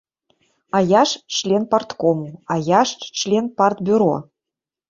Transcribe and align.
А 0.77 0.79
я 0.91 1.01
ж 1.11 1.37
член 1.41 1.67
парткому, 1.73 2.29
а 2.57 2.57
я 2.79 2.83
ж 2.93 3.13
член 3.25 3.45
партбюро. 3.61 4.13